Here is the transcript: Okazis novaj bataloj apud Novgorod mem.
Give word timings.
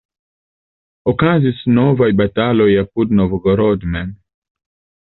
Okazis 1.13 1.61
novaj 1.75 2.09
bataloj 2.23 2.69
apud 2.87 3.17
Novgorod 3.21 3.89
mem. 3.97 4.15